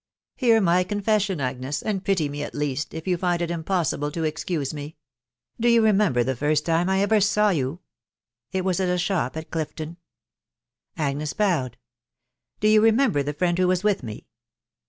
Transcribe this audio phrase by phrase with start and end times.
[0.37, 4.23] "Hear my confession, Agnes, and pity me at least, if you find it impossible to
[4.23, 5.59] excuse me..*.
[5.61, 7.77] Do you remember the first time that I ever saw yon?....
[8.51, 9.97] It was at a shop at Clifton."
[10.97, 11.77] Agnes bowed."
[12.61, 14.25] Do you remember the friend who was with me